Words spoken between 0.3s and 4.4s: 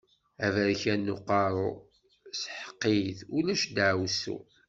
Aberkan n uqeṛṛu, sḥeq-it, ulac daɛwessu.